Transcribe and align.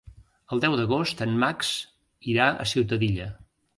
El 0.55 0.61
deu 0.63 0.77
d'agost 0.79 1.21
en 1.27 1.37
Max 1.43 1.69
irà 2.33 2.49
a 2.65 2.67
Ciutadilla. 2.73 3.29